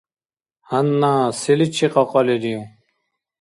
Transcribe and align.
Гьанна 0.67 1.11
селичи 1.39 1.87
кьакьалирив? 1.93 2.61